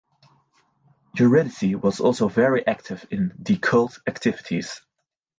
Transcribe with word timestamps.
Eurydice 1.15 1.75
was 1.75 1.99
also 1.99 2.27
very 2.27 2.65
active 2.65 3.05
in 3.11 3.31
the 3.45 3.55
cult 3.57 3.99
activities. 4.07 4.81